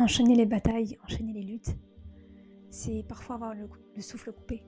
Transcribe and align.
enchaîner 0.00 0.34
les 0.34 0.46
batailles, 0.46 0.98
enchaîner 1.04 1.32
les 1.32 1.42
luttes, 1.42 1.76
c'est 2.70 3.04
parfois 3.08 3.36
avoir 3.36 3.54
le, 3.54 3.68
souffle 4.00 4.32
coupé. 4.32 4.64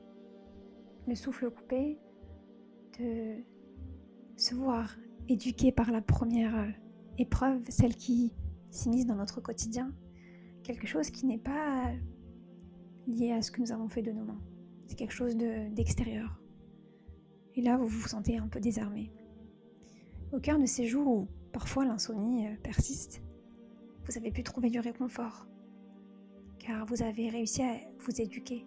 Le 1.07 1.15
souffle 1.15 1.51
coupé 1.51 1.99
de 2.99 3.43
se 4.37 4.55
voir 4.55 4.95
éduqué 5.29 5.73
par 5.73 5.91
la 5.91 6.03
première 6.03 6.57
euh, 6.57 6.69
épreuve, 7.19 7.63
celle 7.69 7.95
qui 7.95 8.35
s'immisce 8.71 9.07
dans 9.07 9.15
notre 9.15 9.41
quotidien, 9.41 9.93
quelque 10.63 10.87
chose 10.87 11.11
qui 11.11 11.27
n'est 11.27 11.39
pas 11.39 11.91
lié 13.07 13.33
à 13.33 13.43
ce 13.43 13.51
que 13.51 13.61
nous 13.61 13.73
avons 13.73 13.89
fait 13.89 14.03
de 14.03 14.13
nos 14.13 14.25
mains. 14.25 14.41
C'est 14.87 14.97
quelque 14.97 15.13
chose 15.13 15.37
d'extérieur. 15.37 16.41
Et 17.55 17.63
là, 17.63 17.77
vous 17.77 17.87
vous 17.87 18.09
sentez 18.09 18.37
un 18.37 18.49
peu 18.49 18.61
désarmé. 18.61 19.13
Au 20.33 20.41
cœur 20.41 20.59
de 20.59 20.67
ces 20.67 20.87
jours 20.87 21.07
où 21.07 21.29
parfois 21.53 21.85
l'insomnie 21.85 22.47
euh, 22.47 22.57
persiste, 22.63 23.23
vous 24.05 24.17
avez 24.17 24.31
pu 24.31 24.43
trouver 24.43 24.71
du 24.71 24.81
réconfort, 24.81 25.47
car 26.59 26.87
vous 26.87 27.03
avez 27.03 27.29
réussi 27.29 27.63
à 27.63 27.77
vous 27.99 28.21
éduquer 28.21 28.67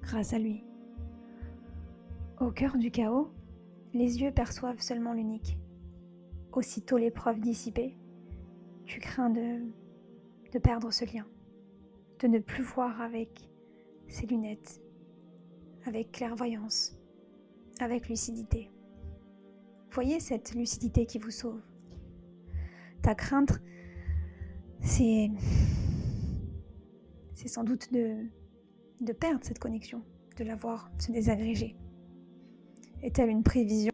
grâce 0.00 0.32
à 0.32 0.38
lui. 0.38 0.64
Au 2.40 2.50
cœur 2.50 2.76
du 2.78 2.90
chaos, 2.90 3.30
les 3.92 4.22
yeux 4.22 4.32
perçoivent 4.32 4.80
seulement 4.80 5.12
l'unique. 5.12 5.58
Aussitôt 6.52 6.96
l'épreuve 6.96 7.40
dissipée, 7.40 7.96
tu 8.86 8.98
crains 8.98 9.30
de, 9.30 9.60
perdre 10.58 10.90
ce 10.90 11.04
lien, 11.04 11.26
de 12.18 12.26
ne 12.26 12.38
plus 12.38 12.62
voir 12.62 13.00
avec 13.00 13.48
ses 14.08 14.26
lunettes, 14.26 14.82
avec 15.86 16.12
clairvoyance, 16.12 16.98
avec 17.78 18.08
lucidité. 18.08 18.70
Voyez 19.92 20.18
cette 20.18 20.54
lucidité 20.54 21.06
qui 21.06 21.18
vous 21.18 21.30
sauve. 21.30 21.60
Ta 23.02 23.14
crainte, 23.14 23.60
c'est. 24.82 25.30
Sans 27.46 27.64
doute 27.64 27.92
de, 27.92 28.26
de 29.00 29.12
perdre 29.12 29.40
cette 29.42 29.58
connexion, 29.58 30.02
de 30.36 30.44
la 30.44 30.54
voir 30.54 30.90
se 30.98 31.10
désagréger. 31.10 31.74
Est-elle 33.02 33.30
une 33.30 33.42
prévision? 33.42 33.92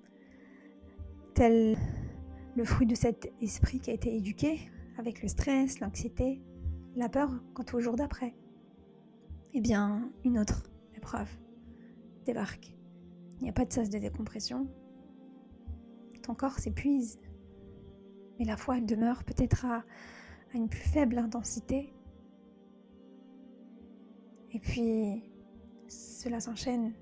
Tel 1.34 1.78
le 2.56 2.64
fruit 2.64 2.86
de 2.86 2.94
cet 2.94 3.32
esprit 3.40 3.78
qui 3.78 3.90
a 3.90 3.94
été 3.94 4.14
éduqué 4.16 4.58
avec 4.98 5.22
le 5.22 5.28
stress, 5.28 5.80
l'anxiété, 5.80 6.42
la 6.96 7.08
peur 7.08 7.30
quant 7.54 7.64
au 7.72 7.80
jour 7.80 7.96
d'après? 7.96 8.34
Eh 9.54 9.60
bien, 9.60 10.10
une 10.24 10.38
autre 10.38 10.64
épreuve 10.96 11.30
débarque. 12.24 12.74
Il 13.38 13.44
n'y 13.44 13.50
a 13.50 13.52
pas 13.52 13.64
de 13.64 13.72
sas 13.72 13.88
de 13.90 13.98
décompression. 13.98 14.66
Ton 16.22 16.34
corps 16.34 16.58
s'épuise. 16.58 17.18
Mais 18.38 18.44
la 18.44 18.56
foi, 18.56 18.78
elle 18.78 18.86
demeure 18.86 19.24
peut-être 19.24 19.64
à, 19.66 19.84
à 20.52 20.56
une 20.56 20.68
plus 20.68 20.88
faible 20.88 21.18
intensité. 21.18 21.92
Et 24.52 24.58
puis, 24.58 25.22
cela 25.88 26.40
s'enchaîne. 26.40 26.92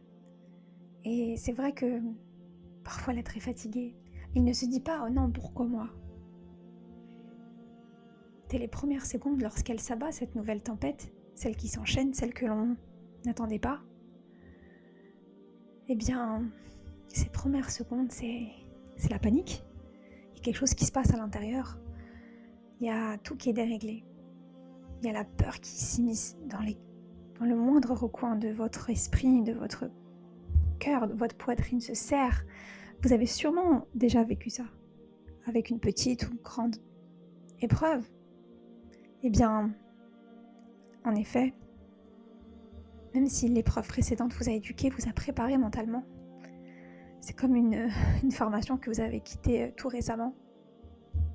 Et 1.05 1.37
c'est 1.37 1.53
vrai 1.53 1.73
que 1.73 2.01
parfois 2.83 3.13
l'être 3.13 3.37
est 3.37 3.41
fatigué. 3.41 3.95
Il 4.35 4.45
ne 4.45 4.53
se 4.53 4.67
dit 4.67 4.81
pas, 4.81 5.05
oh 5.07 5.11
non, 5.11 5.31
pourquoi 5.31 5.67
moi? 5.67 5.89
Dès 8.49 8.59
les 8.59 8.69
premières 8.69 9.07
secondes, 9.07 9.41
lorsqu'elle 9.41 9.81
s'abat, 9.81 10.13
cette 10.13 10.35
nouvelle 10.35 10.63
tempête, 10.63 11.13
celle 11.35 11.57
qui 11.57 11.69
s'enchaîne, 11.69 12.15
celle 12.15 12.35
que 12.35 12.47
l'on 12.47 12.77
n'attendait 13.25 13.59
pas, 13.59 13.81
eh 15.89 15.95
bien, 15.95 16.43
ces 17.09 17.29
premières 17.29 17.71
secondes, 17.71 18.11
c'est, 18.11 18.49
la 19.11 19.19
panique. 19.19 19.63
Il 20.33 20.39
y 20.39 20.41
a 20.41 20.43
quelque 20.43 20.57
chose 20.57 20.75
qui 20.75 20.85
se 20.85 20.93
passe 20.93 21.13
à 21.13 21.17
l'intérieur. 21.17 21.79
Il 22.85 22.89
y 22.89 22.91
a 22.91 23.17
tout 23.17 23.35
qui 23.35 23.49
est 23.49 23.55
déréglé. 23.55 24.05
Il 25.01 25.07
y 25.07 25.09
a 25.09 25.15
la 25.15 25.25
peur 25.25 25.59
qui 25.59 25.71
s'immisce 25.71 26.37
dans, 26.45 26.61
le 27.41 27.57
moindre 27.57 27.95
recoin 27.95 28.37
de 28.37 28.51
votre 28.51 28.91
esprit, 28.91 29.41
de 29.41 29.55
votre 29.55 29.91
cœur, 30.81 31.09
de 31.09 31.15
votre 31.15 31.35
poitrine 31.35 31.81
se 31.81 31.95
serre. 31.95 32.45
Vous 33.01 33.15
avez 33.15 33.25
sûrement 33.25 33.87
déjà 33.95 34.23
vécu 34.23 34.51
ça, 34.51 34.65
avec 35.47 35.71
une 35.71 35.81
petite 35.81 36.29
ou 36.29 36.35
grande 36.43 36.77
épreuve. 37.63 38.07
Eh 39.23 39.31
bien, 39.31 39.73
en 41.07 41.15
effet, 41.15 41.55
même 43.15 43.29
si 43.29 43.49
l'épreuve 43.49 43.89
précédente 43.89 44.35
vous 44.35 44.51
a 44.51 44.53
éduqué, 44.53 44.91
vous 44.91 45.09
a 45.09 45.13
préparé 45.15 45.57
mentalement, 45.57 46.05
c'est 47.23 47.35
comme 47.35 47.57
une, 47.57 47.89
formation 48.31 48.77
que 48.77 48.91
vous 48.91 49.01
avez 49.01 49.23
quittée 49.23 49.63
euh, 49.63 49.71
tout 49.75 49.89
récemment. 49.89 50.35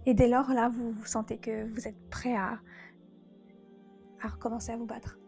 Et 0.10 0.16
dès 0.16 0.28
lors, 0.28 0.50
là, 0.50 0.70
vous, 0.70 0.92
vous 0.92 1.06
sentez 1.06 1.38
que 1.38 1.72
vous 1.72 1.88
êtes 1.88 2.10
prêt 2.10 2.36
à, 2.36 2.60
à 4.20 4.28
recommencer 4.28 4.72
à 4.72 4.76
vous 4.76 4.88
battre 4.88 5.20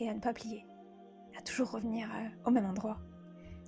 et 0.00 0.08
à 0.08 0.12
ne 0.12 0.18
pas 0.18 0.32
plier, 0.32 0.66
à 1.38 1.42
toujours 1.42 1.70
revenir 1.70 2.10
euh, 2.12 2.48
au 2.48 2.50
même 2.50 2.64
endroit. 2.64 2.98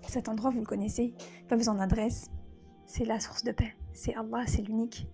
Cet 0.09 0.29
endroit, 0.29 0.51
vous 0.51 0.59
le 0.59 0.67
connaissez, 0.67 1.15
pas 1.47 1.55
besoin 1.55 1.77
d'adresse, 1.77 2.33
c'est 2.85 3.05
la 3.05 3.21
source 3.21 3.45
de 3.45 3.53
paix, 3.53 3.77
c'est 3.93 4.13
Allah, 4.17 4.43
c'est 4.49 4.63
l'unique, 4.63 5.07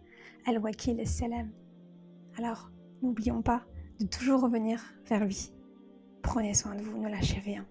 Al-Wakil, 0.47 1.07
Salam. 1.07 1.51
Alors, 2.39 2.71
n'oublions 3.03 3.43
pas 3.43 3.67
de 4.01 4.07
toujours 4.07 4.41
revenir 4.41 4.83
vers 5.05 5.23
lui. 5.23 5.53
Prenez 6.23 6.55
soin 6.55 6.75
de 6.75 6.81
vous, 6.81 6.97
ne 6.97 7.11
lâchez 7.11 7.41
rien. 7.41 7.67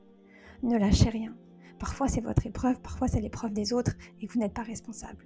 Ne 0.61 0.77
lâchez 0.77 1.09
rien. 1.09 1.35
Parfois 1.79 2.09
c'est 2.09 2.21
votre 2.21 2.45
épreuve, 2.45 2.79
parfois 2.79 3.07
c'est 3.07 3.21
l'épreuve 3.21 3.53
des 3.53 3.73
autres 3.73 3.93
et 4.21 4.27
vous 4.27 4.37
n'êtes 4.37 4.53
pas 4.53 4.61
responsable. 4.61 5.25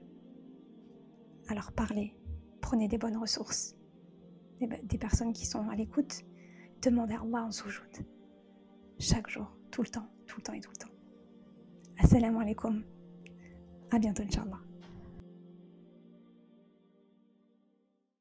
Alors 1.52 1.74
parlez, 1.74 2.16
prenez 2.62 2.88
des 2.88 2.98
bonnes 2.98 3.18
ressources, 3.18 3.76
des, 4.62 4.98
personnes 4.98 5.34
qui 5.34 5.46
sont 5.46 5.68
à 5.68 5.76
l'écoute, 5.76 6.22
demandez 6.82 7.14
à 7.14 7.20
Allah 7.20 7.44
en 7.44 7.52
soujoute. 7.52 8.04
Chaque 9.00 9.30
jour, 9.30 9.52
tout 9.70 9.82
le 9.82 9.90
temps, 9.90 10.08
tout 10.28 10.38
le 10.38 10.44
temps 10.44 10.54
et 10.54 10.62
tout 10.62 10.72
le 10.72 10.78
temps. 10.78 10.94
Assalamu 11.98 12.38
alaikum. 12.42 12.86
À 13.92 14.00
bientôt, 14.00 14.24
Inch'Allah. 14.24 14.62